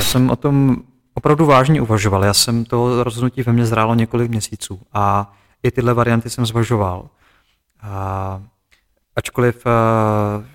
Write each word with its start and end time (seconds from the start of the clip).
Já 0.00 0.04
jsem 0.04 0.30
o 0.30 0.36
tom 0.36 0.76
opravdu 1.14 1.46
vážně 1.46 1.80
uvažoval. 1.80 2.24
Já 2.24 2.34
jsem 2.34 2.64
to 2.64 3.04
rozhodnutí 3.04 3.42
ve 3.42 3.52
mně 3.52 3.66
zrálo 3.66 3.94
několik 3.94 4.30
měsíců 4.30 4.80
a 4.92 5.32
i 5.62 5.70
tyhle 5.70 5.94
varianty 5.94 6.30
jsem 6.30 6.46
zvažoval. 6.46 7.08
A 7.80 8.42
ačkoliv 9.16 9.64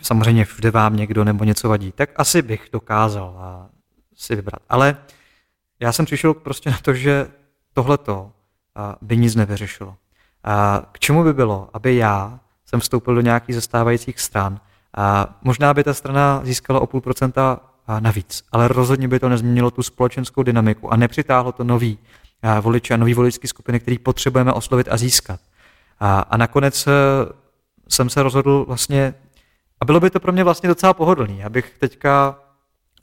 samozřejmě 0.02 0.46
všude 0.46 0.71
vám 0.71 0.96
někdo 0.96 1.23
nebo 1.23 1.44
něco 1.44 1.70
vadí, 1.70 1.92
tak 1.92 2.10
asi 2.16 2.42
bych 2.42 2.70
dokázal 2.71 3.36
si 4.16 4.36
vybrat. 4.36 4.60
Ale 4.70 4.98
já 5.80 5.91
jsem 5.91 6.05
přišel 6.05 6.34
prostě 6.34 6.71
na 6.71 6.77
to, 6.82 6.93
že 6.93 7.27
tohleto 7.73 8.32
by 9.02 9.18
nic 9.18 9.36
nevyřešilo. 9.36 9.96
K 10.91 11.00
čemu 11.00 11.23
by 11.23 11.34
bylo, 11.34 11.70
aby 11.73 11.96
já 11.96 12.39
jsem 12.66 12.80
vstoupil 12.80 13.16
do 13.16 13.21
nějakých 13.21 13.55
zastávajících 13.55 14.20
stran 14.20 14.60
možná 15.42 15.74
by 15.74 15.84
ta 15.84 15.93
strana 15.93 16.42
získala 16.43 16.80
o 16.80 16.88
půl 16.88 17.02
procenta 17.02 17.60
navíc, 18.00 18.44
ale 18.52 18.68
rozhodně 18.68 19.07
by 19.07 19.20
to 19.20 19.30
nezměnilo 19.30 19.71
tu 19.71 19.84
společenskou 19.84 20.43
dynamiku 20.43 20.93
a 20.93 20.96
nepřitáhlo 20.96 21.52
to 21.52 21.64
nový 21.64 21.98
voliče 22.62 22.93
a 22.93 22.98
nový 22.98 23.14
voličský 23.14 23.48
skupiny, 23.48 23.80
který 23.80 23.98
potřebujeme 23.98 24.54
oslovit 24.54 24.88
a 24.92 24.98
získat. 24.98 25.39
A, 26.00 26.20
a 26.20 26.38
nakonec 26.38 26.88
e, 26.88 26.92
jsem 27.90 28.10
se 28.10 28.24
rozhodl 28.24 28.66
vlastně, 28.68 29.14
a 29.79 29.86
bylo 29.86 30.00
by 30.00 30.10
to 30.10 30.20
pro 30.20 30.32
mě 30.32 30.43
vlastně 30.43 30.70
docela 30.70 30.93
pohodlný, 30.93 31.43
abych 31.43 31.74
teďka 31.79 32.40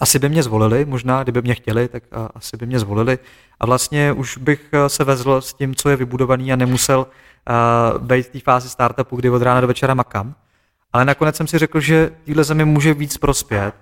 asi 0.00 0.18
by 0.18 0.28
mě 0.28 0.42
zvolili, 0.42 0.84
možná 0.84 1.22
kdyby 1.22 1.42
mě 1.42 1.54
chtěli, 1.54 1.88
tak 1.88 2.02
asi 2.34 2.56
by 2.56 2.66
mě 2.66 2.78
zvolili. 2.78 3.18
A 3.60 3.66
vlastně 3.66 4.12
už 4.12 4.38
bych 4.38 4.68
e, 4.72 4.88
se 4.88 5.04
vezl 5.04 5.40
s 5.40 5.54
tím, 5.54 5.74
co 5.74 5.88
je 5.88 5.96
vybudovaný 5.96 6.52
a 6.52 6.56
nemusel 6.56 7.06
uh, 7.48 8.02
být 8.02 8.26
v 8.26 8.30
té 8.30 8.40
fázi 8.40 8.68
startupu, 8.68 9.16
kdy 9.16 9.30
od 9.30 9.42
rána 9.42 9.60
do 9.60 9.66
večera 9.66 9.94
makám. 9.94 10.34
Ale 10.92 11.04
nakonec 11.04 11.36
jsem 11.36 11.46
si 11.46 11.58
řekl, 11.58 11.80
že 11.80 12.10
téhle 12.24 12.44
zemi 12.44 12.64
může 12.64 12.94
víc 12.94 13.18
prospět, 13.18 13.74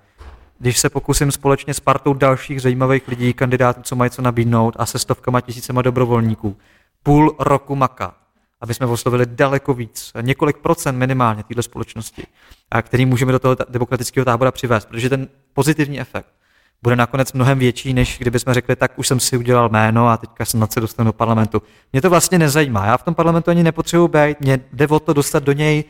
když 0.61 0.79
se 0.79 0.91
pokusím 0.91 1.33
společně 1.33 1.75
s 1.75 1.81
partou 1.81 2.15
dalších 2.15 2.63
zajímavých 2.63 3.09
lidí, 3.09 3.33
kandidátů, 3.33 3.83
co 3.83 3.97
mají 3.97 4.11
co 4.11 4.23
nabídnout 4.23 4.75
a 4.79 4.87
se 4.87 4.99
stovkama 4.99 5.41
tisícema 5.41 5.83
dobrovolníků, 5.83 6.57
půl 7.03 7.37
roku 7.39 7.77
makat, 7.77 8.15
aby 8.61 8.75
jsme 8.75 8.87
oslovili 8.87 9.27
daleko 9.27 9.75
víc, 9.75 10.13
několik 10.21 10.57
procent 10.57 10.99
minimálně 10.99 11.43
téhle 11.43 11.63
společnosti, 11.63 12.23
a 12.71 12.83
který 12.83 13.07
můžeme 13.07 13.33
do 13.33 13.39
toho 13.39 13.57
demokratického 13.69 14.25
tábora 14.25 14.51
přivést, 14.51 14.85
protože 14.85 15.09
ten 15.09 15.29
pozitivní 15.55 16.01
efekt 16.01 16.29
bude 16.83 16.97
nakonec 16.97 17.33
mnohem 17.33 17.59
větší, 17.59 17.95
než 17.95 18.19
kdyby 18.19 18.39
jsme 18.39 18.55
řekli, 18.55 18.77
tak 18.77 18.99
už 18.99 19.09
jsem 19.09 19.21
si 19.21 19.37
udělal 19.37 19.69
jméno 19.69 20.09
a 20.09 20.17
teďka 20.17 20.45
snad 20.45 20.73
se 20.73 20.81
dostanu 20.81 21.09
do 21.09 21.13
parlamentu. 21.13 21.63
Mě 21.93 22.03
to 22.03 22.11
vlastně 22.11 22.39
nezajímá. 22.39 22.87
Já 22.87 22.97
v 22.97 23.03
tom 23.03 23.15
parlamentu 23.15 23.51
ani 23.51 23.63
nepotřebuji 23.63 24.09
být. 24.09 24.41
Mě 24.41 24.61
jde 24.73 24.89
o 24.89 25.01
to 25.01 25.13
dostat 25.13 25.43
do 25.43 25.53
něj 25.53 25.85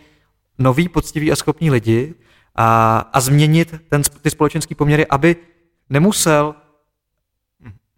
nový, 0.59 0.89
poctivý 0.89 1.33
a 1.33 1.37
schopní 1.37 1.71
lidi 1.71 2.15
a, 2.55 2.98
a 3.12 3.20
změnit 3.20 3.75
ten, 3.89 4.03
ty 4.03 4.31
společenské 4.31 4.75
poměry, 4.75 5.06
aby 5.06 5.37
nemusel 5.91 6.55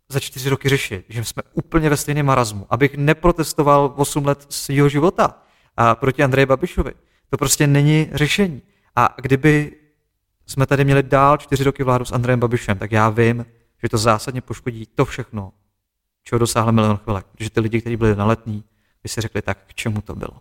za 0.08 0.20
čtyři 0.20 0.48
roky 0.48 0.68
řešit, 0.68 1.04
že 1.08 1.24
jsme 1.24 1.42
úplně 1.52 1.90
ve 1.90 1.96
stejném 1.96 2.26
marazmu, 2.26 2.66
abych 2.70 2.96
neprotestoval 2.96 3.94
8 3.96 4.26
let 4.26 4.46
svého 4.48 4.88
života 4.88 5.42
a 5.76 5.94
proti 5.94 6.22
Andreji 6.22 6.46
Babišovi. 6.46 6.92
To 7.30 7.36
prostě 7.36 7.66
není 7.66 8.10
řešení. 8.12 8.62
A 8.96 9.14
kdyby 9.22 9.76
jsme 10.46 10.66
tady 10.66 10.84
měli 10.84 11.02
dál 11.02 11.36
čtyři 11.36 11.64
roky 11.64 11.84
vládu 11.84 12.04
s 12.04 12.12
Andrejem 12.12 12.40
Babišem, 12.40 12.78
tak 12.78 12.92
já 12.92 13.08
vím, 13.08 13.46
že 13.82 13.88
to 13.88 13.98
zásadně 13.98 14.40
poškodí 14.40 14.86
to 14.94 15.04
všechno, 15.04 15.52
čeho 16.24 16.38
dosáhl 16.38 16.72
milion 16.72 16.96
chvilek. 16.96 17.26
Protože 17.26 17.50
ty 17.50 17.60
lidi, 17.60 17.80
kteří 17.80 17.96
byli 17.96 18.16
na 18.16 18.24
letní, 18.24 18.64
by 19.02 19.08
si 19.08 19.20
řekli, 19.20 19.42
tak 19.42 19.58
k 19.66 19.74
čemu 19.74 20.00
to 20.00 20.14
bylo? 20.14 20.40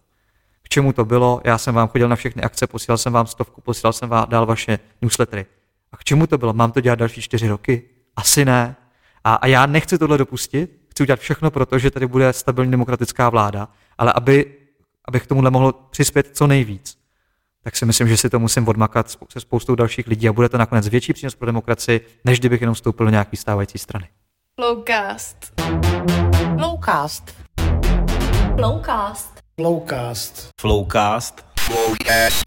K 0.72 0.73
čemu 0.73 0.94
to 0.94 1.05
bylo? 1.05 1.41
Já 1.44 1.58
jsem 1.58 1.75
vám 1.75 1.88
chodil 1.88 2.09
na 2.09 2.16
všechny 2.16 2.41
akce, 2.41 2.67
posílal 2.67 2.97
jsem 2.97 3.14
vám 3.14 3.27
stovku, 3.27 3.61
posílal 3.61 3.94
jsem 3.94 4.09
vám 4.09 4.25
dál 4.30 4.45
vaše 4.45 4.80
newslettery. 5.02 5.45
A 5.91 5.97
k 5.97 6.03
čemu 6.03 6.27
to 6.27 6.38
bylo? 6.38 6.53
Mám 6.53 6.72
to 6.72 6.81
dělat 6.81 7.00
další 7.00 7.22
čtyři 7.22 7.47
roky? 7.47 7.83
Asi 8.16 8.45
ne. 8.45 8.76
A, 9.23 9.36
a 9.36 9.48
já 9.48 9.65
nechci 9.65 9.98
tohle 9.98 10.17
dopustit, 10.17 10.81
chci 10.89 11.04
udělat 11.04 11.20
všechno 11.20 11.52
pro 11.52 11.65
to, 11.65 11.80
že 11.80 11.92
tady 11.92 12.08
bude 12.08 12.33
stabilní 12.33 12.71
demokratická 12.71 13.30
vláda, 13.30 13.67
ale 13.98 14.14
aby, 14.14 14.55
abych 15.05 15.23
k 15.23 15.27
tomuhle 15.27 15.52
mohl 15.52 15.71
přispět 15.71 16.30
co 16.33 16.48
nejvíc, 16.48 16.98
tak 17.64 17.76
si 17.76 17.86
myslím, 17.86 18.08
že 18.08 18.17
si 18.17 18.30
to 18.30 18.39
musím 18.39 18.67
odmakat 18.67 19.17
se 19.30 19.39
spoustou 19.39 19.76
dalších 19.76 20.08
lidí 20.08 20.30
a 20.30 20.33
bude 20.33 20.49
to 20.49 20.58
nakonec 20.58 20.87
větší 20.87 21.14
přínos 21.14 21.36
pro 21.36 21.45
demokracii, 21.45 22.08
než 22.26 22.39
kdybych 22.39 22.61
jenom 22.61 22.76
vstoupil 22.76 23.05
do 23.05 23.11
nějaký 23.11 23.37
stávající 23.37 23.77
strany. 23.77 24.08
Flowcast. 24.55 25.54
Flowcast. 26.58 27.36
Flowcast. 28.55 29.41
Flowcast. 29.61 30.49
Flowcast. 30.58 31.33
Flowcast. 31.55 32.42